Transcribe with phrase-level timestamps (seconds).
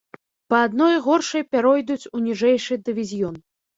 [0.53, 3.35] Па адной горшай пяройдуць ў ніжэйшы дывізіён.